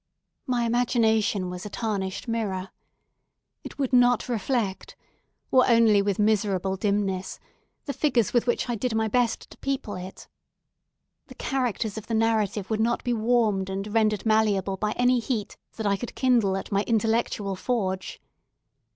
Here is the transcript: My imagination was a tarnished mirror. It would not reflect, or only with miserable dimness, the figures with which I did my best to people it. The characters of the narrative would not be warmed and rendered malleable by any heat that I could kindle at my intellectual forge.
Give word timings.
My 0.47 0.63
imagination 0.65 1.51
was 1.51 1.63
a 1.63 1.69
tarnished 1.69 2.27
mirror. 2.27 2.71
It 3.63 3.77
would 3.77 3.93
not 3.93 4.27
reflect, 4.27 4.95
or 5.51 5.69
only 5.69 6.01
with 6.01 6.17
miserable 6.17 6.75
dimness, 6.75 7.39
the 7.85 7.93
figures 7.93 8.33
with 8.33 8.47
which 8.47 8.67
I 8.67 8.73
did 8.73 8.95
my 8.95 9.07
best 9.07 9.51
to 9.51 9.59
people 9.59 9.93
it. 9.93 10.27
The 11.27 11.35
characters 11.35 11.99
of 11.99 12.07
the 12.07 12.15
narrative 12.15 12.67
would 12.71 12.81
not 12.81 13.03
be 13.03 13.13
warmed 13.13 13.69
and 13.69 13.93
rendered 13.93 14.25
malleable 14.25 14.75
by 14.75 14.93
any 14.93 15.19
heat 15.19 15.55
that 15.75 15.85
I 15.85 15.97
could 15.97 16.15
kindle 16.15 16.57
at 16.57 16.71
my 16.71 16.81
intellectual 16.87 17.55
forge. 17.55 18.19